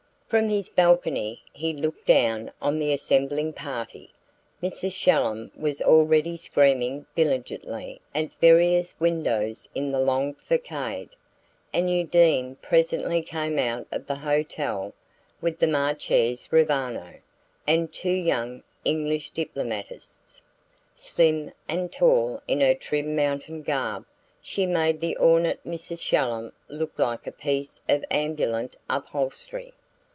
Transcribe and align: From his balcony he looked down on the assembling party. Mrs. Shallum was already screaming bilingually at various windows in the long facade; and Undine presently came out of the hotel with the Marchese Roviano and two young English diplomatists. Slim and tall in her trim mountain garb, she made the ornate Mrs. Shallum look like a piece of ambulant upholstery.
From 0.31 0.47
his 0.47 0.69
balcony 0.69 1.41
he 1.51 1.73
looked 1.73 2.05
down 2.07 2.53
on 2.61 2.79
the 2.79 2.93
assembling 2.93 3.51
party. 3.51 4.11
Mrs. 4.63 4.93
Shallum 4.93 5.51
was 5.57 5.81
already 5.81 6.37
screaming 6.37 7.05
bilingually 7.17 7.99
at 8.15 8.31
various 8.39 8.95
windows 8.97 9.67
in 9.75 9.91
the 9.91 9.99
long 9.99 10.35
facade; 10.35 11.09
and 11.73 11.89
Undine 11.89 12.55
presently 12.61 13.21
came 13.21 13.59
out 13.59 13.87
of 13.91 14.07
the 14.07 14.15
hotel 14.15 14.93
with 15.41 15.59
the 15.59 15.67
Marchese 15.67 16.47
Roviano 16.49 17.19
and 17.67 17.91
two 17.91 18.09
young 18.09 18.63
English 18.85 19.31
diplomatists. 19.31 20.41
Slim 20.95 21.51
and 21.67 21.91
tall 21.91 22.41
in 22.47 22.61
her 22.61 22.73
trim 22.73 23.17
mountain 23.17 23.63
garb, 23.63 24.05
she 24.41 24.65
made 24.65 25.01
the 25.01 25.17
ornate 25.17 25.65
Mrs. 25.65 25.99
Shallum 26.01 26.53
look 26.69 26.97
like 26.97 27.27
a 27.27 27.33
piece 27.33 27.81
of 27.89 28.05
ambulant 28.09 28.77
upholstery. 28.89 29.73